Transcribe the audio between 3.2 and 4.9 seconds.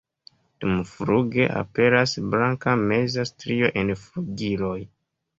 strio en flugiloj.